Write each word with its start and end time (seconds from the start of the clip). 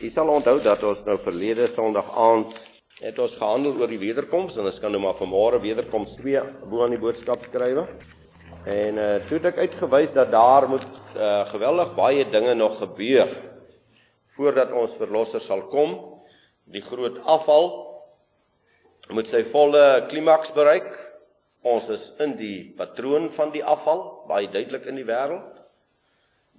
U 0.00 0.08
sal 0.08 0.30
onthou 0.32 0.54
dat 0.64 0.80
ons 0.88 1.02
nou 1.04 1.18
verlede 1.20 1.66
Sondag 1.68 2.06
aand 2.16 2.54
het 3.02 3.18
ons 3.20 3.34
gehandel 3.36 3.74
oor 3.82 3.90
die 3.92 3.98
wederkoms 4.00 4.54
en 4.56 4.64
ons 4.70 4.78
kan 4.80 4.94
nou 4.96 5.00
maar 5.02 5.18
vanmôre 5.18 5.58
wederkoms 5.60 6.14
2 6.22 6.40
bo 6.70 6.80
aan 6.86 6.94
die 6.94 7.00
boodskap 7.02 7.44
skrywe. 7.44 7.84
En 8.64 8.96
uh 8.96 9.10
toe 9.28 9.36
het 9.36 9.50
ek 9.50 9.60
uitgewys 9.66 10.14
dat 10.16 10.32
daar 10.32 10.70
moet 10.72 10.88
uh 11.12 11.44
geweldig 11.52 11.92
baie 12.00 12.24
dinge 12.32 12.56
nog 12.56 12.78
gebeur 12.80 13.28
voordat 14.38 14.72
ons 14.72 14.96
verlosser 14.96 15.44
sal 15.44 15.66
kom. 15.68 15.92
Die 16.64 16.84
groot 16.88 17.20
afval 17.28 17.68
moet 19.12 19.28
sy 19.28 19.44
volle 19.52 20.06
klimaks 20.08 20.56
bereik. 20.56 20.88
Ons 21.60 21.92
is 21.92 22.08
in 22.24 22.38
die 22.40 22.70
patroon 22.72 23.28
van 23.36 23.52
die 23.52 23.60
afval, 23.60 24.06
baie 24.32 24.48
duidelik 24.48 24.88
in 24.88 24.96
die 24.96 25.08
wêreld. 25.12 25.59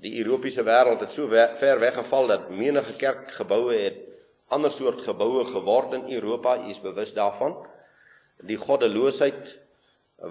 Die 0.02 0.16
Europese 0.18 0.64
wêreld 0.66 1.04
het 1.04 1.14
so 1.14 1.30
ver 1.30 1.80
weggeval 1.80 2.32
dat 2.32 2.50
menige 2.50 2.96
kerkgeboue 2.98 3.76
het 3.78 4.00
ander 4.52 4.72
soort 4.74 5.04
geboue 5.06 5.46
geword 5.46 5.94
in 5.94 6.08
Europa. 6.16 6.58
U 6.58 6.70
is 6.74 6.82
bewus 6.82 7.14
daarvan. 7.14 7.54
Die 8.42 8.58
goddeloosheid 8.58 9.54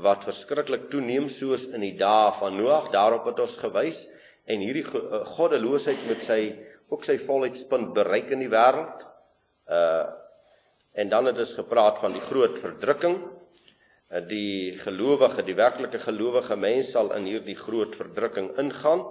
wat 0.02 0.26
verskriklik 0.26 0.88
toeneem 0.90 1.28
soos 1.30 1.68
in 1.70 1.82
die 1.82 1.94
dae 1.98 2.32
van 2.38 2.58
Noag, 2.58 2.90
daarop 2.94 3.26
het 3.30 3.40
ons 3.42 3.56
gewys 3.58 4.04
en 4.50 4.62
hierdie 4.62 4.84
eh, 4.86 5.22
goddeloosheid 5.36 6.02
met 6.08 6.22
sy 6.26 6.40
ook 6.90 7.06
sy 7.06 7.16
volheidspunt 7.22 7.92
bereik 7.94 8.32
in 8.34 8.42
die 8.46 8.52
wêreld. 8.52 9.06
Uh 9.70 10.16
en 10.98 11.06
dan 11.06 11.28
het 11.30 11.38
ons 11.38 11.52
gepraat 11.54 12.00
van 12.02 12.16
die 12.16 12.22
groot 12.24 12.56
verdrukking. 12.58 13.20
Uh, 14.10 14.18
die 14.26 14.74
gelowige, 14.82 15.44
die 15.46 15.54
werklike 15.54 16.00
gelowige 16.02 16.56
mens 16.58 16.90
sal 16.96 17.12
in 17.14 17.28
hierdie 17.30 17.54
groot 17.54 17.94
verdrukking 17.94 18.48
ingaan. 18.58 19.04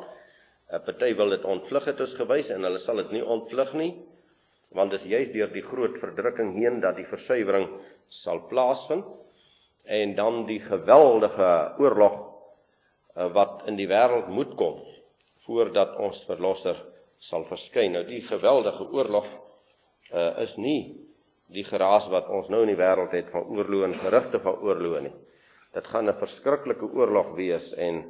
'n 0.72 0.84
Party 0.86 1.16
wil 1.16 1.30
dit 1.30 1.45
ontvlug 1.45 1.86
het 1.86 2.00
ons 2.00 2.14
gewys 2.14 2.50
en 2.53 2.64
hulle 2.64 2.78
sal 2.78 3.02
dit 3.02 3.12
nie 3.17 3.25
ontvlug 3.25 3.73
nie 3.73 3.94
want 4.78 4.92
dis 4.94 5.08
juist 5.09 5.34
deur 5.34 5.50
die 5.53 5.66
groot 5.66 5.98
verdrukking 5.98 6.53
heen 6.58 6.78
dat 6.84 6.95
die 7.00 7.08
versuiwering 7.09 7.70
sal 8.09 8.44
plaasvind 8.52 9.06
en 9.89 10.16
dan 10.16 10.45
die 10.45 10.59
geweldige 10.61 11.50
oorlog 11.81 12.17
uh, 12.20 13.30
wat 13.34 13.66
in 13.67 13.80
die 13.80 13.89
wêreld 13.89 14.30
moet 14.30 14.53
kom 14.58 14.78
voordat 15.48 15.95
ons 15.98 16.22
verlosser 16.30 16.78
sal 17.20 17.44
verskyn. 17.50 17.95
Nou 17.95 18.04
die 18.06 18.22
geweldige 18.22 18.86
oorlog 18.94 19.26
uh, 20.14 20.38
is 20.44 20.56
nie 20.61 20.94
die 21.50 21.66
geraas 21.66 22.06
wat 22.14 22.30
ons 22.30 22.52
nou 22.54 22.61
in 22.61 22.72
die 22.76 22.80
wêreld 22.80 23.16
het 23.17 23.31
van 23.33 23.50
oorloë 23.50 23.89
en 23.89 23.98
gerugte 24.04 24.42
van 24.44 24.61
oorloë 24.61 25.02
nie. 25.08 25.16
Dit 25.73 25.89
gaan 25.89 26.09
'n 26.09 26.22
verskriklike 26.22 26.86
oorlog 26.86 27.33
wees 27.36 27.73
en 27.73 28.04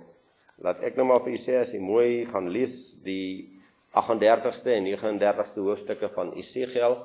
Laat 0.60 0.82
ek 0.84 0.98
nou 1.00 1.06
maar 1.08 1.22
vir 1.24 1.38
u 1.38 1.40
sê 1.40 1.62
as 1.62 1.72
jy 1.72 1.80
mooi 1.80 2.26
gaan 2.28 2.50
lees 2.52 2.76
die 3.06 3.60
38ste 3.96 4.74
en 4.76 4.88
39ste 4.90 5.64
hoofstukke 5.64 6.10
van 6.12 6.34
Esegiel, 6.38 6.98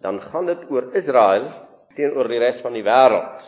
dan 0.00 0.20
gaan 0.24 0.48
dit 0.48 0.62
oor 0.72 0.88
Israel 0.96 1.50
teenoor 1.96 2.30
die 2.30 2.40
res 2.40 2.60
van 2.64 2.78
die 2.78 2.84
wêreld. 2.86 3.44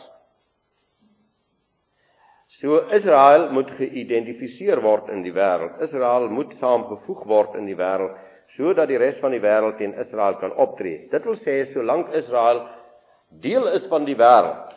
So 2.53 2.83
Israel 2.93 3.47
moet 3.55 3.71
geïdentifiseer 3.73 4.83
word 4.83 5.09
in 5.09 5.23
die 5.25 5.33
wêreld. 5.33 5.81
Israel 5.81 6.29
moet 6.29 6.53
saamgevoeg 6.53 7.25
word 7.25 7.57
in 7.57 7.65
die 7.71 7.79
wêreld 7.79 8.19
sodat 8.53 8.85
die 8.91 8.99
res 9.01 9.17
van 9.17 9.33
die 9.33 9.41
wêreld 9.41 9.79
teen 9.79 9.95
Israel 9.97 10.35
kan 10.37 10.51
optree. 10.61 11.07
Dit 11.09 11.25
wil 11.25 11.39
sê 11.41 11.63
solank 11.71 12.13
Israel 12.13 12.67
deel 13.41 13.65
is 13.73 13.87
van 13.89 14.05
die 14.05 14.13
wêreld, 14.19 14.75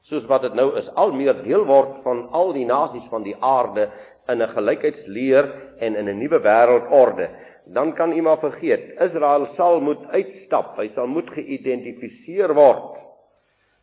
soos 0.00 0.26
wat 0.26 0.42
dit 0.42 0.54
nou 0.54 0.70
is, 0.78 0.88
al 0.94 1.12
meer 1.12 1.42
deel 1.42 1.64
word 1.66 1.98
van 2.04 2.28
al 2.32 2.52
die 2.52 2.66
nasies 2.66 3.08
van 3.10 3.22
die 3.22 3.36
aarde 3.40 3.90
in 4.28 4.42
'n 4.42 4.48
gelykheidsleer 4.48 5.52
en 5.78 5.96
in 5.96 6.08
'n 6.08 6.18
nuwe 6.18 6.40
wêreldorde, 6.40 7.28
dan 7.66 7.92
kan 7.94 8.12
u 8.12 8.22
maar 8.22 8.38
vergeet, 8.38 9.00
Israel 9.00 9.46
sal 9.46 9.80
moet 9.80 10.06
uitstap, 10.10 10.76
hy 10.76 10.88
sal 10.88 11.06
moet 11.06 11.30
geïdentifiseer 11.30 12.54
word. 12.54 12.96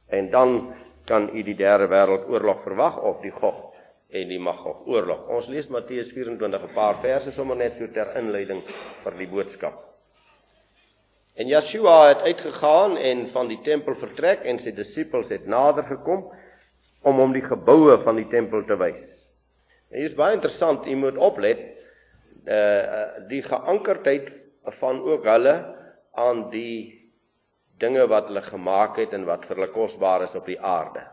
En 0.09 0.29
dan 0.29 0.73
kan 1.05 1.29
u 1.33 1.43
die 1.43 1.55
derde 1.55 1.87
wêreldoorlog 1.87 2.63
verwag 2.63 3.01
of 3.01 3.21
die 3.21 3.31
Gog 3.31 3.73
en 4.09 4.27
die 4.27 4.39
Magog 4.39 4.85
oorlog. 4.85 5.27
Ons 5.29 5.47
lees 5.47 5.67
Matteus 5.67 6.11
24 6.11 6.63
'n 6.63 6.73
paar 6.73 6.95
verse 7.01 7.31
sommer 7.31 7.55
net 7.55 7.73
so 7.73 7.87
ter 7.87 8.15
inleiding 8.17 8.61
vir 9.03 9.13
die 9.17 9.27
boodskap. 9.27 9.94
En 11.35 11.50
Yeshua 11.51 12.07
het 12.07 12.22
uitgegaan 12.23 12.96
en 12.97 13.25
van 13.29 13.50
die 13.51 13.59
tempel 13.63 13.96
vertrek 14.00 14.46
en 14.47 14.59
sy 14.59 14.72
disippels 14.72 15.34
het 15.34 15.47
nader 15.51 15.84
gekom 15.84 16.29
om 17.06 17.18
hom 17.19 17.34
die 17.35 17.44
geboue 17.44 17.97
van 18.06 18.16
die 18.22 18.28
tempel 18.31 18.63
te 18.68 18.78
wys. 18.79 19.03
En 19.91 20.00
hier 20.00 20.07
is 20.07 20.16
baie 20.16 20.38
interessant, 20.38 20.88
u 20.88 20.96
moet 21.00 21.19
oplet 21.19 21.72
uh 22.46 23.25
die 23.28 23.41
geankerdheid 23.41 24.29
van 24.79 25.01
ook 25.01 25.25
hulle 25.25 25.56
aan 26.13 26.44
die 26.53 27.09
dinge 27.81 28.06
wat 28.07 28.29
hulle 28.29 28.44
gemaak 28.46 29.00
het 29.02 29.16
en 29.17 29.25
wat 29.28 29.47
vir 29.50 29.57
hulle 29.57 29.73
kosbaar 29.73 30.23
is 30.23 30.35
op 30.38 30.46
die 30.47 30.59
aarde. 30.62 31.03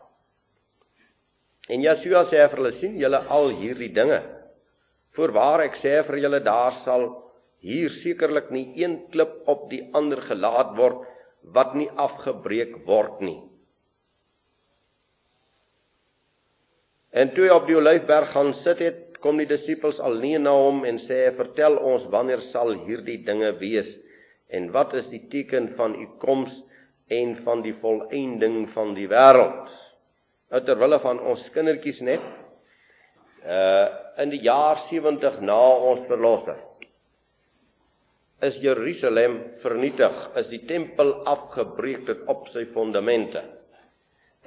En 1.67 1.83
Yeshua 1.83 2.23
sê 2.23 2.45
vir 2.47 2.61
hulle 2.61 2.71
sien 2.75 2.95
julle 3.01 3.19
al 3.33 3.49
hierdie 3.57 3.91
dinge. 3.95 4.21
Voorwaar 5.17 5.65
ek 5.65 5.75
sê 5.79 5.97
vir 6.07 6.21
julle 6.23 6.39
daar 6.45 6.71
sal 6.75 7.09
hier 7.63 7.91
sekerlik 7.91 8.51
nie 8.51 8.65
een 8.75 8.97
klip 9.11 9.47
op 9.47 9.69
die 9.71 9.85
ander 9.95 10.19
gelaat 10.21 10.75
word 10.75 11.05
wat 11.55 11.75
nie 11.79 11.89
afgebreek 11.99 12.75
word 12.87 13.21
nie. 13.23 13.39
En 17.13 17.29
toe 17.31 17.45
hy 17.45 17.53
op 17.53 17.67
die 17.69 17.77
Olyfberg 17.77 18.31
gaan 18.33 18.51
sit 18.57 18.81
het, 18.83 18.99
kom 19.23 19.37
die 19.39 19.47
disippels 19.47 20.01
alleen 20.03 20.43
na 20.43 20.51
hom 20.57 20.81
en 20.87 20.97
sê: 20.99 21.29
"Vertel 21.37 21.77
ons 21.77 22.09
wanneer 22.11 22.41
sal 22.43 22.73
hierdie 22.87 23.21
dinge 23.23 23.53
wees 23.59 23.99
en 24.49 24.71
wat 24.73 24.93
is 24.99 25.07
die 25.11 25.21
teken 25.31 25.69
van 25.77 25.95
u 25.95 26.07
koms 26.19 26.59
en 27.07 27.35
van 27.45 27.61
die 27.63 27.73
volëinding 27.73 28.67
van 28.75 28.93
die 28.97 29.07
wêreld?" 29.07 29.71
Nou 30.51 30.61
terwille 30.65 30.99
van 30.99 31.19
ons 31.19 31.49
kindertjies 31.49 32.01
net 32.01 32.31
uh 33.45 34.01
in 34.21 34.29
die 34.29 34.43
jaar 34.45 34.77
70 34.77 35.39
na 35.41 35.57
ons 35.89 36.03
verlossing 36.05 36.59
is 38.43 38.59
Jerusalem 38.59 39.37
vernietig, 39.61 40.15
is 40.39 40.49
die 40.51 40.61
tempel 40.67 41.15
afgebreek 41.29 42.03
tot 42.09 42.25
op 42.31 42.49
sy 42.51 42.65
fondamente. 42.73 43.43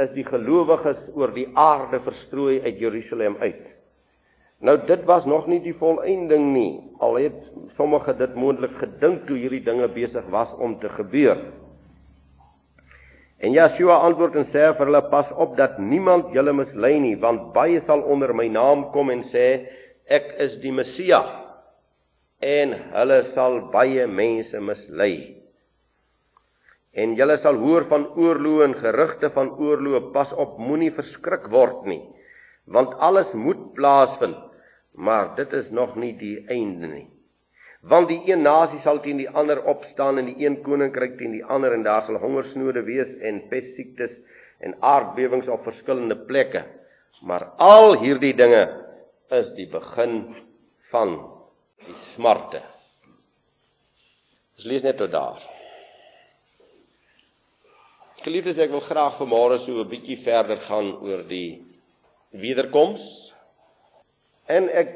Is 0.00 0.12
die 0.12 0.26
gelowiges 0.26 1.08
oor 1.16 1.32
die 1.32 1.48
aarde 1.56 2.02
verstrooi 2.04 2.60
uit 2.66 2.82
Jerusalem 2.82 3.38
uit. 3.40 3.62
Nou 4.60 4.76
dit 4.88 5.04
was 5.08 5.24
nog 5.28 5.48
nie 5.48 5.60
die 5.64 5.76
volëinding 5.76 6.50
nie. 6.52 6.72
Al 7.00 7.18
het 7.20 7.40
sommige 7.72 8.12
dit 8.16 8.36
moontlik 8.36 8.76
gedink 8.80 9.24
toe 9.28 9.36
hierdie 9.40 9.64
dinge 9.64 9.88
besig 9.92 10.28
was 10.32 10.52
om 10.60 10.76
te 10.80 10.92
gebeur. 10.92 11.40
En 13.36 13.52
Yeshua 13.52 13.98
antwoord 14.04 14.36
en 14.40 14.46
sê 14.48 14.70
vir 14.76 14.88
hulle 14.88 15.02
pas 15.12 15.32
op 15.36 15.56
dat 15.56 15.76
niemand 15.80 16.32
julle 16.32 16.54
mislei 16.56 16.94
nie, 17.00 17.16
want 17.20 17.50
baie 17.56 17.80
sal 17.84 18.00
onder 18.00 18.32
my 18.36 18.48
naam 18.48 18.86
kom 18.94 19.12
en 19.12 19.24
sê 19.24 19.48
ek 20.08 20.32
is 20.40 20.56
die 20.62 20.72
Messias 20.72 21.45
en 22.40 22.74
hulle 22.92 23.22
sal 23.24 23.60
baie 23.72 24.06
mense 24.06 24.60
mislei. 24.60 25.36
En 26.92 27.16
julle 27.16 27.36
sal 27.40 27.56
hoor 27.60 27.84
van 27.88 28.06
oorloë 28.16 28.64
en 28.64 28.76
gerugte 28.80 29.30
van 29.32 29.50
oorloë, 29.56 30.12
pas 30.12 30.32
op, 30.32 30.58
moenie 30.58 30.92
verskrik 30.92 31.48
word 31.52 31.84
nie, 31.88 32.02
want 32.64 32.94
alles 33.00 33.32
moet 33.32 33.74
plaasvind, 33.76 34.38
maar 34.96 35.34
dit 35.36 35.52
is 35.52 35.70
nog 35.70 35.96
nie 35.96 36.14
die 36.16 36.38
einde 36.48 36.88
nie. 36.88 37.08
Want 37.86 38.08
die 38.08 38.22
een 38.26 38.42
nasie 38.42 38.80
sal 38.82 38.98
teen 39.04 39.20
die 39.20 39.28
ander 39.30 39.60
opstaan 39.68 40.18
en 40.18 40.32
die 40.32 40.46
een 40.46 40.62
koninkryk 40.64 41.18
teen 41.20 41.36
die 41.36 41.44
ander 41.44 41.76
en 41.76 41.84
daar 41.86 42.02
sal 42.02 42.18
hongersnode 42.18 42.82
wees 42.88 43.12
en 43.20 43.44
pestsiektes 43.50 44.16
en 44.58 44.74
aardbewings 44.80 45.48
op 45.52 45.62
verskillende 45.68 46.16
plekke. 46.16 46.64
Maar 47.22 47.52
al 47.62 47.94
hierdie 48.00 48.34
dinge 48.34 48.64
is 49.30 49.52
die 49.54 49.68
begin 49.70 50.34
van 50.90 51.35
die 51.84 51.94
smarte. 51.94 52.62
Ons 54.56 54.64
lees 54.70 54.82
net 54.86 54.96
tot 54.96 55.12
daar. 55.12 55.42
Geliefdes, 58.24 58.58
ek 58.58 58.72
wil 58.72 58.82
graag 58.82 59.18
vanmôre 59.20 59.58
so 59.60 59.84
'n 59.84 59.88
bietjie 59.88 60.16
verder 60.24 60.58
gaan 60.64 60.96
oor 61.04 61.22
die 61.28 61.62
wederkoms. 62.32 63.32
En 64.48 64.68
ek 64.68 64.90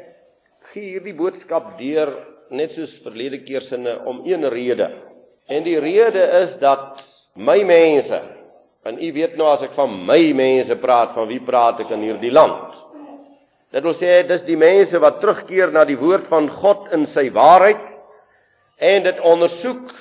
gee 0.72 0.96
hierdie 0.96 1.14
boodskap 1.14 1.78
deur 1.78 2.10
net 2.50 2.72
soos 2.72 2.98
verlede 3.04 3.42
keer 3.44 3.60
sinne 3.60 4.00
om 4.04 4.22
een 4.26 4.48
rede. 4.50 4.90
En 5.46 5.62
die 5.62 5.78
rede 5.78 6.22
is 6.42 6.58
dat 6.58 7.02
my 7.34 7.62
mense, 7.62 8.20
en 8.82 8.98
u 8.98 9.12
weet 9.12 9.36
nou 9.36 9.48
as 9.50 9.62
ek 9.62 9.74
van 9.76 9.92
my 10.06 10.32
mense 10.32 10.76
praat, 10.76 11.14
van 11.14 11.28
wie 11.28 11.40
praat 11.40 11.80
ek 11.80 11.90
in 11.90 12.06
hierdie 12.06 12.32
land? 12.32 12.89
Dit 13.70 13.84
wil 13.86 13.94
sê 13.94 14.20
dis 14.26 14.42
die 14.46 14.58
mense 14.58 14.98
wat 15.02 15.20
terugkeer 15.22 15.70
na 15.74 15.84
die 15.86 15.98
woord 15.98 16.26
van 16.30 16.48
God 16.50 16.90
in 16.96 17.06
sy 17.06 17.28
waarheid 17.34 17.92
en 18.80 19.04
dit 19.06 19.20
ondersoek 19.26 19.92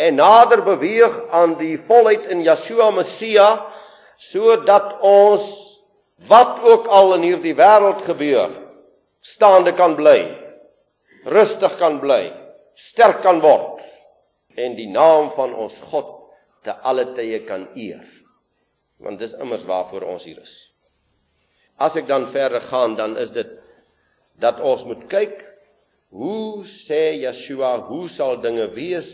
en 0.00 0.18
nader 0.20 0.62
beweeg 0.64 1.18
aan 1.34 1.56
die 1.60 1.76
volheid 1.76 2.28
in 2.32 2.44
Yeshua 2.46 2.88
Messia 2.96 3.48
sodat 4.30 4.96
ons 5.04 5.44
wat 6.30 6.62
ook 6.64 6.88
al 6.88 7.18
in 7.18 7.26
hierdie 7.28 7.56
wêreld 7.56 8.00
gebeur 8.06 8.54
staande 9.20 9.76
kan 9.76 9.98
bly 9.98 10.18
rustig 11.28 11.76
kan 11.80 12.00
bly 12.00 12.22
sterk 12.76 13.20
kan 13.24 13.42
word 13.44 13.84
en 14.56 14.76
die 14.76 14.88
naam 14.88 15.30
van 15.36 15.52
ons 15.54 15.76
God 15.92 16.12
te 16.64 16.74
alle 16.82 17.06
tye 17.16 17.42
kan 17.46 17.68
eer. 17.78 18.04
Want 18.98 19.20
dis 19.20 19.36
immers 19.38 19.66
waarvoor 19.68 20.08
ons 20.08 20.24
hier 20.26 20.40
is. 20.42 20.56
As 21.76 21.96
ek 21.96 22.08
dan 22.08 22.28
verder 22.32 22.64
gaan, 22.64 22.96
dan 22.96 23.16
is 23.20 23.32
dit 23.34 23.50
dat 24.40 24.60
ons 24.64 24.84
moet 24.88 25.04
kyk 25.12 25.42
hoe 26.16 26.64
sê 26.68 27.18
Yeshua, 27.20 27.76
hoe 27.88 28.06
sal 28.08 28.38
dinge 28.40 28.68
wees 28.76 29.10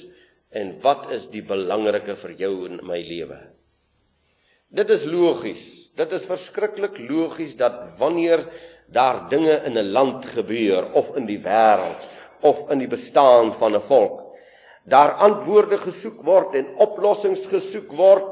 en 0.55 0.77
wat 0.85 1.09
is 1.15 1.27
die 1.33 1.43
belangrike 1.43 2.15
vir 2.21 2.35
jou 2.39 2.53
in 2.69 2.79
my 2.87 3.01
lewe? 3.03 3.39
Dit 4.73 4.93
is 4.95 5.07
logies. 5.09 5.65
Dit 5.99 6.13
is 6.17 6.29
verskriklik 6.29 7.01
logies 7.09 7.57
dat 7.59 7.99
wanneer 7.99 8.47
daar 8.93 9.29
dinge 9.29 9.59
in 9.67 9.77
'n 9.79 9.93
land 9.93 10.25
gebeur 10.25 10.93
of 10.93 11.17
in 11.17 11.27
die 11.27 11.41
wêreld 11.41 12.03
of 12.41 12.71
in 12.71 12.79
die 12.79 12.89
bestaan 12.89 13.53
van 13.53 13.75
'n 13.75 13.81
volk, 13.81 14.35
daar 14.85 15.13
antwoorde 15.13 15.79
gesoek 15.79 16.23
word 16.23 16.55
en 16.55 16.67
oplossings 16.77 17.47
gesoek 17.47 17.93
word 17.93 18.25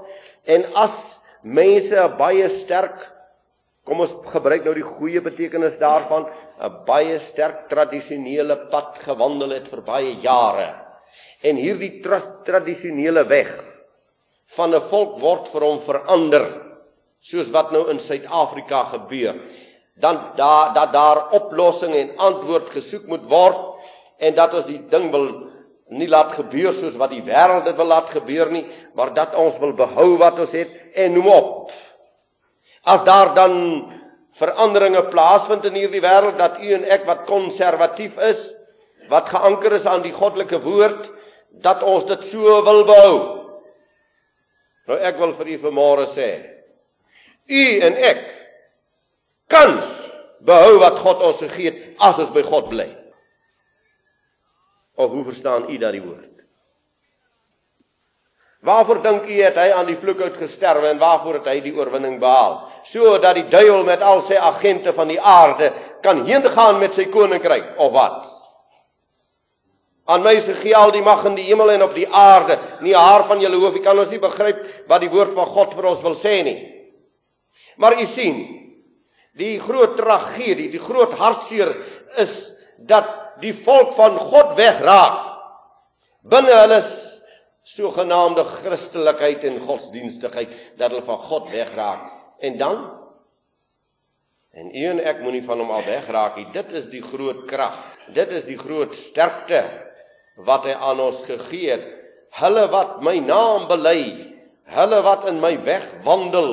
en 0.44 0.64
as 0.74 1.20
mense 1.42 2.14
baie 2.18 2.48
sterk 2.48 3.12
kom 3.90 4.04
ons 4.04 4.12
gebruik 4.30 4.62
nou 4.62 4.76
die 4.76 4.86
goeie 4.86 5.18
betekenis 5.18 5.80
daarvan 5.80 6.28
'n 6.62 6.84
baie 6.86 7.18
sterk 7.18 7.66
tradisionele 7.68 8.56
pad 8.70 9.02
gewandel 9.02 9.50
het 9.50 9.66
vir 9.66 9.82
baie 9.82 10.12
jare. 10.22 10.68
En 11.42 11.56
hierdie 11.56 11.98
tradisionele 12.44 13.24
weg 13.26 13.50
van 14.56 14.74
'n 14.74 14.88
volk 14.90 15.18
word 15.18 15.48
vir 15.52 15.62
hom 15.62 15.80
verander 15.80 16.46
soos 17.20 17.50
wat 17.50 17.72
nou 17.72 17.90
in 17.90 17.98
Suid-Afrika 17.98 18.84
gebeur. 18.94 19.34
Dan 19.96 20.16
daar 20.36 20.72
dat 20.74 20.92
daar 20.92 21.32
oplossings 21.32 21.96
en 21.96 22.16
antwoord 22.16 22.70
gesoek 22.70 23.06
moet 23.06 23.26
word 23.26 23.58
en 24.18 24.34
dat 24.34 24.54
ons 24.54 24.66
die 24.66 24.82
ding 24.88 25.10
wil 25.10 25.50
nie 25.88 26.08
laat 26.08 26.32
gebeur 26.32 26.72
soos 26.72 26.96
wat 26.96 27.10
die 27.10 27.26
wêreld 27.26 27.64
dit 27.64 27.76
wil 27.76 27.86
laat 27.86 28.10
gebeur 28.10 28.50
nie, 28.50 28.66
maar 28.94 29.14
dat 29.14 29.34
ons 29.34 29.58
wil 29.58 29.72
behou 29.72 30.16
wat 30.16 30.38
ons 30.38 30.52
het 30.52 30.70
en 30.94 31.12
noem 31.12 31.26
op. 31.26 31.72
As 32.88 33.04
daar 33.04 33.34
dan 33.34 33.54
veranderinge 34.38 35.02
plaasvind 35.12 35.66
in 35.68 35.76
hierdie 35.76 36.02
wêreld 36.04 36.38
dat 36.38 36.60
u 36.62 36.72
en 36.76 36.86
ek 36.88 37.04
wat 37.08 37.26
konservatief 37.28 38.16
is, 38.30 38.40
wat 39.10 39.28
geanker 39.28 39.74
is 39.76 39.86
aan 39.90 40.04
die 40.06 40.14
goddelike 40.14 40.60
woord, 40.64 41.10
dat 41.60 41.82
ons 41.82 42.06
dit 42.08 42.24
so 42.24 42.60
wil 42.64 42.84
behou. 42.88 43.16
Nou 44.88 44.98
ek 44.98 45.18
wil 45.20 45.34
vir 45.38 45.52
u 45.54 45.58
vanmôre 45.66 46.06
sê, 46.08 46.30
u 47.50 47.64
en 47.86 47.98
ek 48.10 48.22
kan 49.50 49.76
behou 50.46 50.78
wat 50.80 50.98
God 51.02 51.22
ons 51.26 51.42
gegee 51.42 51.72
het 51.72 52.02
as 52.02 52.20
ons 52.22 52.32
by 52.34 52.44
God 52.46 52.70
bly. 52.70 52.88
Of 55.00 55.10
hoe 55.10 55.24
verstaan 55.26 55.68
u 55.68 55.78
daardie 55.80 56.04
woord? 56.04 56.39
Waarvoor 58.60 58.98
dink 59.02 59.24
u 59.24 59.36
het 59.40 59.56
hy 59.56 59.70
aan 59.72 59.88
die 59.88 59.96
vloekhout 59.96 60.36
gesterwe 60.36 60.90
en 60.90 60.98
waarvoor 61.00 61.38
het 61.38 61.46
hy 61.48 61.60
die 61.64 61.72
oorwinning 61.78 62.18
behaal? 62.20 62.58
Sodat 62.84 63.38
die 63.38 63.46
duiwel 63.48 63.86
met 63.88 64.04
al 64.04 64.20
sy 64.24 64.36
agente 64.36 64.92
van 64.96 65.08
die 65.08 65.20
aarde 65.20 65.70
kan 66.04 66.20
heen 66.28 66.44
gaan 66.44 66.76
met 66.80 66.96
sy 66.96 67.06
koninkryk 67.12 67.80
of 67.80 67.94
wat? 67.96 68.28
Aan 70.10 70.24
my 70.26 70.34
se 70.42 70.52
gee 70.58 70.76
al 70.76 70.92
die 70.92 71.04
mag 71.04 71.24
in 71.28 71.38
die 71.38 71.46
hemel 71.48 71.72
en 71.72 71.86
op 71.86 71.94
die 71.96 72.08
aarde. 72.08 72.58
Nie 72.84 72.96
haar 72.96 73.24
van 73.28 73.40
julle 73.40 73.60
hoof, 73.62 73.78
ek 73.78 73.84
kan 73.86 73.98
ons 74.00 74.12
nie 74.12 74.20
begryp 74.20 74.60
wat 74.90 75.04
die 75.04 75.12
woord 75.12 75.32
van 75.36 75.48
God 75.54 75.76
vir 75.78 75.90
ons 75.92 76.04
wil 76.04 76.16
sê 76.18 76.40
nie. 76.44 76.58
Maar 77.80 77.96
u 77.96 78.06
sien, 78.12 78.40
die 79.38 79.54
groot 79.62 79.94
tragedie, 79.96 80.68
die 80.72 80.82
groot 80.82 81.14
hartseer 81.16 81.72
is 82.20 82.34
dat 82.76 83.08
die 83.40 83.54
volk 83.64 83.94
van 83.96 84.18
God 84.18 84.56
wegraak. 84.58 85.22
Binne 86.28 86.58
hulle 86.58 86.80
sogenaamde 87.62 88.44
Christelikheid 88.44 89.44
en 89.44 89.60
godsdienstigheid 89.66 90.52
dat 90.78 90.90
hulle 90.90 91.04
van 91.06 91.22
God 91.28 91.50
wegraak. 91.52 92.08
En 92.40 92.58
dan 92.58 92.80
en 94.50 94.72
u 94.74 94.84
en 94.90 95.00
ek 95.06 95.20
moenie 95.22 95.44
van 95.46 95.60
hom 95.62 95.70
al 95.70 95.84
wegraak 95.86 96.40
nie. 96.40 96.48
Dit 96.52 96.72
is 96.74 96.88
die 96.90 97.02
groot 97.04 97.44
krag. 97.50 97.76
Dit 98.10 98.32
is 98.34 98.48
die 98.48 98.58
groot 98.58 98.96
sterkte 98.98 99.62
wat 100.46 100.66
hy 100.66 100.74
aan 100.74 101.00
ons 101.04 101.22
gegee 101.28 101.70
het. 101.76 101.86
Hulle 102.40 102.66
wat 102.70 102.98
my 103.04 103.16
naam 103.22 103.68
bely, 103.70 104.00
hulle 104.70 105.00
wat 105.06 105.26
in 105.30 105.40
my 105.42 105.56
weg 105.66 105.86
wandel, 106.06 106.50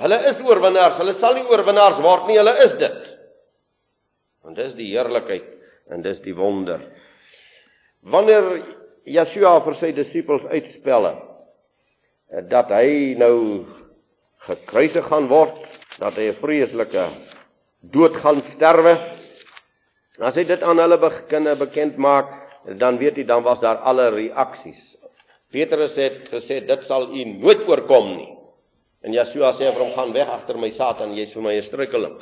hulle 0.00 0.18
is 0.28 0.40
oorwinnaars. 0.44 0.98
Hulle 1.00 1.14
sal 1.16 1.36
nie 1.36 1.46
oorwinnaars 1.48 2.00
word 2.04 2.28
nie, 2.28 2.38
hulle 2.40 2.54
is 2.64 2.76
dit. 2.80 3.14
Want 4.44 4.60
dis 4.60 4.76
die 4.78 4.90
heerlikheid 4.92 5.48
en 5.92 6.04
dis 6.04 6.20
die 6.24 6.36
wonder. 6.36 6.84
Wanneer 8.08 8.48
Yeshua 9.08 9.56
vir 9.64 9.76
sy 9.78 9.92
disippels 9.96 10.44
uitspelle 10.52 11.14
dat 12.50 12.68
hy 12.76 13.16
nou 13.16 13.64
gekruisig 14.44 15.06
gaan 15.08 15.28
word, 15.30 15.56
dat 15.98 16.18
hy 16.20 16.28
'n 16.28 16.40
vreeslike 16.40 17.04
dood 17.80 18.14
gaan 18.16 18.40
sterwe. 18.42 18.94
As 20.20 20.36
hy 20.36 20.44
dit 20.44 20.62
aan 20.62 20.78
hulle 20.78 20.98
beginne 20.98 21.56
bekend 21.56 21.96
maak, 21.96 22.28
dan 22.76 22.98
weet 22.98 23.16
jy 23.16 23.24
dan 23.24 23.42
was 23.42 23.60
daar 23.60 23.76
alle 23.76 24.10
reaksies. 24.10 24.98
Petrus 25.50 25.96
het 25.96 26.28
gesê 26.28 26.60
dit 26.66 26.84
sal 26.84 27.08
u 27.14 27.24
nooit 27.24 27.68
oorkom 27.68 28.16
nie. 28.16 28.28
En 29.02 29.12
Yeshua 29.12 29.52
sê 29.52 29.70
vir 29.72 29.80
hom 29.80 29.94
gaan 29.94 30.12
weg 30.12 30.28
agter 30.28 30.58
my 30.58 30.70
Satan, 30.70 31.14
jy's 31.14 31.32
vir 31.32 31.42
my 31.42 31.54
'n 31.56 31.62
struikeling. 31.62 32.20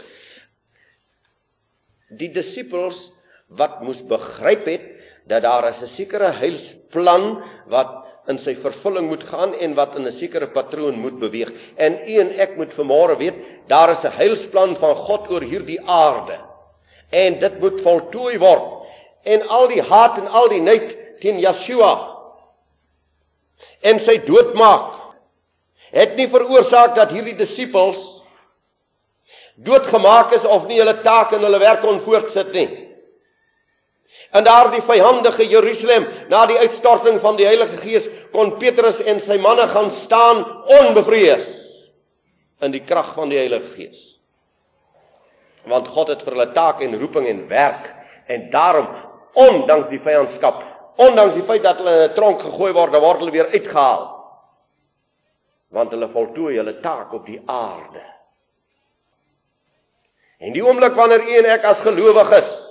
Die 2.11 2.29
disippels 2.29 3.12
wat 3.49 3.82
moes 3.82 4.00
begryp 4.03 4.67
het 4.67 4.85
dat 5.26 5.43
daar 5.43 5.69
is 5.69 5.82
'n 5.82 5.87
sekere 5.87 6.32
heilsplan 6.32 7.43
wat 7.67 8.05
in 8.26 8.38
sy 8.38 8.55
vervulling 8.55 9.08
moet 9.08 9.25
gaan 9.25 9.55
en 9.55 9.75
wat 9.75 9.96
in 9.96 10.06
'n 10.06 10.12
sekere 10.12 10.46
patroon 10.46 10.98
moet 10.98 11.19
beweeg. 11.19 11.53
En 11.77 11.98
u 12.06 12.19
en 12.19 12.39
ek 12.39 12.56
moet 12.56 12.72
vanmôre 12.72 13.17
weet, 13.17 13.34
daar 13.67 13.91
is 13.91 14.05
'n 14.05 14.17
heilsplan 14.17 14.77
van 14.77 14.94
God 14.94 15.31
oor 15.31 15.43
hierdie 15.43 15.81
aarde. 15.81 16.39
En 17.10 17.39
dit 17.39 17.60
moet 17.60 17.81
voltooi 17.81 18.39
word. 18.39 18.86
En 19.22 19.48
al 19.48 19.69
die 19.69 19.82
haat 19.82 20.19
en 20.19 20.27
al 20.27 20.48
die 20.48 20.60
nait 20.60 21.20
teen 21.20 21.39
Yeshua 21.39 22.17
en 23.81 24.01
sy 24.01 24.19
doodmaak 24.27 24.93
het 25.94 26.17
nie 26.19 26.29
veroorsaak 26.29 26.96
dat 26.96 27.12
hierdie 27.15 27.36
disippels 27.39 28.03
doodgemaak 29.56 30.34
is 30.36 30.44
of 30.44 30.67
nie 30.69 30.81
hulle 30.81 30.98
taak 31.05 31.32
en 31.32 31.44
hulle 31.46 31.60
werk 31.62 31.81
kon 31.81 32.01
voortsit 32.05 32.53
nie. 32.53 32.67
In 34.35 34.44
daardie 34.44 34.82
vyhandige 34.82 35.46
Jerusalem, 35.49 36.06
na 36.29 36.46
die 36.46 36.58
uitstorting 36.58 37.20
van 37.23 37.39
die 37.39 37.46
Heilige 37.46 37.79
Gees, 37.81 38.08
kon 38.32 38.56
Petrus 38.58 38.99
en 39.06 39.20
sy 39.23 39.39
manne 39.41 39.69
gaan 39.70 39.91
staan 39.94 40.43
onbevrees 40.81 41.46
in 42.65 42.75
die 42.75 42.82
krag 42.85 43.13
van 43.15 43.31
die 43.31 43.39
Heilige 43.39 43.70
Gees. 43.77 44.03
Want 45.67 45.89
God 45.94 46.13
het 46.15 46.25
vir 46.25 46.37
hulle 46.37 46.51
taak 46.56 46.82
en 46.85 46.99
roeping 46.99 47.29
en 47.31 47.46
werk 47.51 47.89
en 48.31 48.49
daarom 48.51 48.91
ondanks 49.37 49.89
die 49.93 50.03
vyandskap, 50.03 50.63
ondanks 51.03 51.37
die 51.37 51.46
feit 51.46 51.63
dat 51.63 51.81
hulle 51.81 51.94
in 51.94 52.11
'n 52.11 52.15
tronk 52.15 52.41
gegooi 52.41 52.73
word, 52.73 52.93
dan 52.93 53.03
word 53.03 53.19
hulle 53.19 53.31
weer 53.31 53.51
uitgehaal. 53.53 54.05
Want 55.70 55.91
hulle 55.91 56.08
voltooi 56.08 56.56
hulle 56.56 56.81
taak 56.81 57.13
op 57.13 57.27
die 57.27 57.43
aarde. 57.46 58.03
En 60.39 60.53
die 60.53 60.65
oomblik 60.65 60.94
wanneer 60.94 61.23
u 61.23 61.37
en 61.37 61.44
ek 61.44 61.65
as 61.65 61.81
gelowiges 61.81 62.66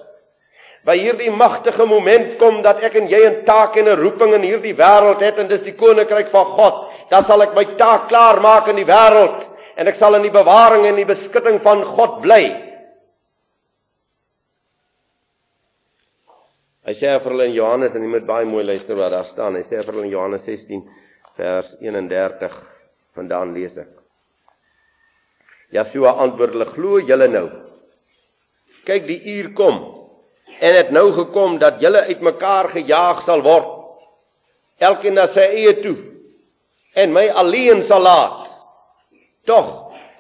by 0.86 0.94
hierdie 1.00 1.32
magtige 1.34 1.88
moment 1.90 2.36
kom 2.38 2.60
dat 2.62 2.84
ek 2.86 3.00
en 3.00 3.08
jy 3.10 3.22
'n 3.26 3.44
taak 3.46 3.78
en 3.78 3.90
'n 3.90 3.98
roeping 3.98 4.34
in 4.34 4.44
hierdie 4.46 4.78
wêreld 4.78 5.22
het 5.22 5.40
en 5.40 5.48
dis 5.48 5.64
die 5.64 5.74
koninkryk 5.74 6.28
van 6.28 6.46
God, 6.46 6.92
dan 7.10 7.24
sal 7.24 7.42
ek 7.42 7.56
my 7.56 7.66
taak 7.76 8.08
klaar 8.08 8.40
maak 8.40 8.68
in 8.68 8.76
die 8.76 8.86
wêreld 8.86 9.50
en 9.78 9.88
ek 9.88 9.96
sal 9.96 10.16
in 10.16 10.22
die 10.22 10.32
bewaring 10.32 10.86
en 10.86 10.96
die 10.96 11.06
beskutting 11.06 11.60
van 11.60 11.84
God 11.84 12.22
bly. 12.22 12.62
Hy 16.86 16.94
sê 16.94 17.20
vir 17.20 17.32
hulle 17.32 17.46
in 17.46 17.58
Johannes 17.58 17.96
en 17.96 18.04
jy 18.04 18.10
moet 18.10 18.28
baie 18.28 18.46
mooi 18.46 18.64
luister 18.64 18.96
wat 18.96 19.12
daar 19.12 19.26
staan. 19.26 19.56
Hy 19.56 19.64
sê 19.64 19.82
vir 19.82 19.92
hulle 19.92 20.06
in 20.06 20.12
Johannes 20.12 20.46
16 20.46 20.88
vers 21.36 21.76
31 21.82 22.54
vandaan 23.16 23.54
lees 23.54 23.78
ek. 23.78 23.90
Yeshua 25.72 26.12
antwoord 26.22 26.54
hulle: 26.54 26.66
"Glo 26.66 27.00
julle 27.00 27.28
nou? 27.28 27.50
Kyk, 28.86 29.08
die 29.08 29.22
uur 29.34 29.54
kom 29.54 30.05
en 30.60 30.76
het 30.76 30.92
nou 30.92 31.12
gekom 31.14 31.58
dat 31.60 31.82
julle 31.84 32.06
uitmekaar 32.08 32.70
gejaag 32.70 33.22
sal 33.24 33.44
word. 33.44 33.72
Elkeen 34.80 35.16
na 35.16 35.28
sy 35.28 35.44
eie 35.56 35.74
toe. 35.80 35.96
En 36.96 37.14
my 37.16 37.28
alleen 37.30 37.84
sal 37.84 38.04
laat. 38.04 38.48
Tog 39.48 39.72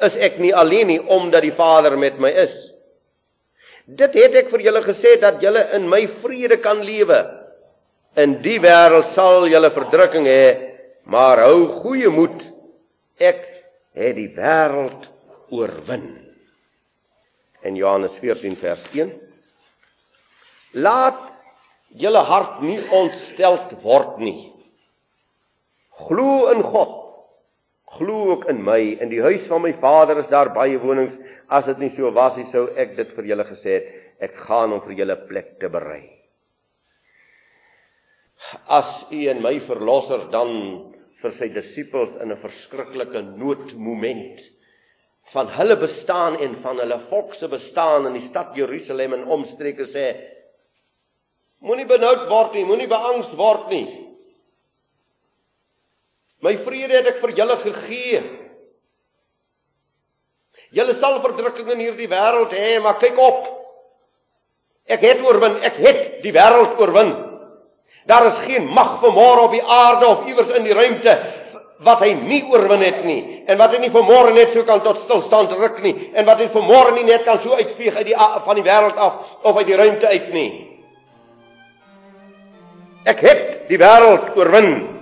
is 0.03 0.17
ek 0.19 0.39
nie 0.43 0.51
alleen 0.55 0.89
nie 0.91 0.99
omdat 0.99 1.45
die 1.45 1.55
Vader 1.55 1.95
met 1.99 2.19
my 2.19 2.31
is. 2.43 2.53
Dit 3.85 4.17
het 4.17 4.35
ek 4.41 4.51
vir 4.51 4.65
julle 4.67 4.81
gesê 4.83 5.15
dat 5.21 5.41
julle 5.43 5.61
in 5.77 5.87
my 5.89 6.03
vrede 6.21 6.57
kan 6.59 6.81
lewe. 6.83 7.19
In 8.19 8.39
die 8.43 8.57
wêreld 8.63 9.07
sal 9.07 9.47
julle 9.51 9.71
verdrukking 9.71 10.27
hê 10.27 10.45
maar 11.05 11.43
hou 11.45 11.67
goeie 11.83 12.09
moed. 12.09 12.47
Ek 13.21 13.43
het 13.95 14.15
die 14.17 14.31
wêreld 14.35 15.07
oorwin. 15.53 16.07
In 17.65 17.77
Johannes 17.79 18.17
14 18.19 18.57
vers 18.59 18.83
1 18.93 19.13
Laat 20.75 21.31
julle 21.95 22.21
hart 22.27 22.61
nie 22.65 22.79
ontsteld 22.95 23.77
word 23.83 24.19
nie. 24.19 24.51
Glo 26.05 26.51
in 26.51 26.63
God. 26.63 26.95
Glo 27.95 28.31
ook 28.33 28.49
in 28.51 28.59
my. 28.65 28.81
In 28.99 29.11
die 29.13 29.21
huis 29.23 29.45
van 29.47 29.63
my 29.63 29.71
Vader 29.79 30.19
is 30.19 30.31
daar 30.31 30.51
baie 30.55 30.79
wonings. 30.81 31.15
As 31.47 31.69
dit 31.71 31.85
nie 31.85 31.91
so 31.93 32.11
was 32.15 32.35
nie, 32.39 32.47
sou 32.49 32.67
ek 32.75 32.97
dit 32.97 33.13
vir 33.15 33.31
julle 33.31 33.45
gesê 33.47 33.77
het. 33.77 33.93
Ek 34.27 34.35
gaan 34.47 34.73
om 34.75 34.83
vir 34.83 34.97
julle 34.99 35.15
plek 35.29 35.55
te 35.61 35.69
berei. 35.71 36.03
As 38.67 39.05
u 39.11 39.21
en 39.31 39.41
my 39.43 39.55
verlosser 39.63 40.27
dan 40.33 40.51
vir 41.21 41.31
sy 41.31 41.47
disippels 41.55 42.17
in 42.21 42.31
'n 42.31 42.37
verskriklike 42.37 43.21
noodmoment 43.39 44.43
van 45.33 45.47
hulle 45.57 45.75
bestaan 45.79 46.37
en 46.37 46.55
van 46.55 46.79
hulle 46.83 46.99
volk 47.09 47.33
se 47.33 47.47
bestaan 47.47 48.05
in 48.07 48.13
die 48.13 48.21
stad 48.21 48.55
Jerusalem 48.55 49.13
en 49.13 49.27
omstreke 49.37 49.87
sê 49.87 50.05
moenie 51.65 51.87
benoud 51.89 52.27
word 52.29 52.55
nie, 52.55 52.65
moenie 52.67 52.89
beangs 52.89 53.31
word 53.37 53.69
nie. 53.73 53.85
My 56.45 56.53
vrede 56.61 56.99
het 56.99 57.09
ek 57.09 57.21
vir 57.23 57.33
julle 57.39 57.57
gegee. 57.63 58.23
Julle 60.75 60.93
sal 60.97 61.21
verdrukking 61.23 61.71
in 61.73 61.85
hierdie 61.87 62.09
wêreld 62.11 62.53
hê, 62.53 62.75
maar 62.83 62.99
kyk 63.01 63.17
op. 63.21 63.47
Ek 64.85 65.01
het 65.01 65.23
oorwin, 65.25 65.57
ek 65.65 65.79
het 65.81 66.03
die 66.21 66.33
wêreld 66.35 66.77
oorwin. 66.81 67.15
Daar 68.05 68.27
is 68.29 68.37
geen 68.45 68.67
mag 68.69 68.99
vermoor 69.01 69.47
op 69.47 69.55
die 69.55 69.63
aarde 69.63 70.05
of 70.07 70.27
iewers 70.29 70.51
in 70.53 70.67
die 70.67 70.75
ruimte 70.77 71.15
wat 71.85 72.03
hy 72.05 72.13
nie 72.15 72.43
oorwin 72.53 72.83
het 72.85 73.01
nie 73.03 73.41
en 73.49 73.57
wat 73.59 73.73
hy 73.75 73.81
nie 73.81 73.91
vermoor 73.91 74.29
net 74.31 74.53
so 74.53 74.63
kan 74.63 74.79
tot 74.85 75.01
stilstand 75.01 75.51
ruk 75.57 75.81
nie 75.83 75.91
en 76.15 76.27
wat 76.27 76.39
hy 76.39 76.47
vermoor 76.53 76.93
nie 76.95 77.03
net 77.03 77.25
kan 77.25 77.41
so 77.43 77.57
uitveeg 77.57 77.97
uit 77.97 78.11
die 78.13 78.15
van 78.15 78.55
die 78.55 78.63
wêreld 78.63 79.01
af 79.01 79.41
of 79.41 79.57
uit 79.57 79.67
die 79.67 79.79
ruimte 79.79 80.07
uit 80.07 80.29
nie. 80.31 80.49
Ek 83.05 83.19
het 83.21 83.41
die 83.69 83.77
wêreld 83.77 84.33
oorwin. 84.33 84.94